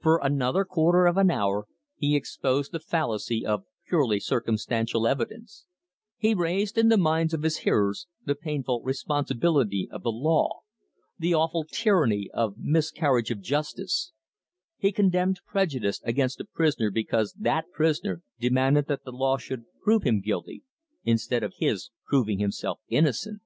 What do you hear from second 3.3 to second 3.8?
of